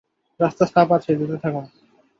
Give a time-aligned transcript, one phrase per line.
[0.39, 1.65] রাস্তা সাফ আছে, যেতে থাকুন।